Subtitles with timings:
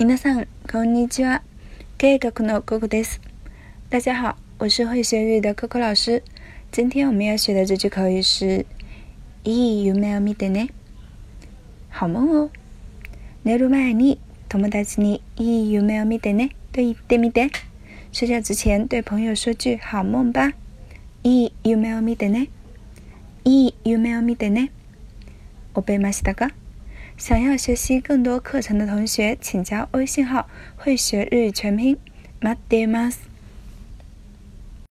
[0.00, 1.42] 皆さんこんにちは。
[1.98, 3.20] 計画のココです。
[3.90, 6.22] 大家好，我是会学日语的 Coco 老师。
[6.72, 8.64] 今天我们要学的这句口语是
[9.44, 10.70] “いい夢を見てね”。
[11.92, 12.50] 好梦哦。
[13.44, 14.18] 寝る前に
[14.48, 17.50] 友達に“いい夢を見てね”と言ってみて。
[18.10, 20.54] 睡觉之前对朋友说句好梦吧。
[21.24, 22.48] いい夢を見てね。
[23.44, 24.72] いい夢を見てね。
[25.74, 26.48] 覚えましたか？
[27.19, 31.97] 想要学习更多课程的同学，请加微信号“会学日语全拼”。
[32.41, 33.28] 待っています。